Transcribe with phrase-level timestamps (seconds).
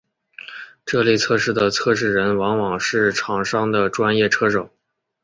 [0.83, 4.71] 这类测试的测试人往往是厂商的专业车手。